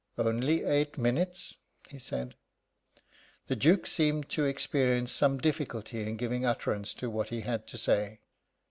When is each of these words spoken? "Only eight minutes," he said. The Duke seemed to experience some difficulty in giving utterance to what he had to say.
"Only 0.17 0.63
eight 0.63 0.97
minutes," 0.97 1.59
he 1.87 1.99
said. 1.99 2.33
The 3.45 3.55
Duke 3.55 3.85
seemed 3.85 4.29
to 4.29 4.45
experience 4.45 5.11
some 5.11 5.37
difficulty 5.37 6.01
in 6.07 6.17
giving 6.17 6.43
utterance 6.43 6.95
to 6.95 7.07
what 7.11 7.29
he 7.29 7.41
had 7.41 7.67
to 7.67 7.77
say. 7.77 8.21